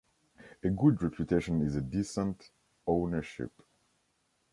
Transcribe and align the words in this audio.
A 0.63 0.67
good 0.71 1.03
reputation 1.03 1.61
is 1.61 1.75
a 1.75 1.81
decent 1.83 2.49
ownership. 2.87 3.51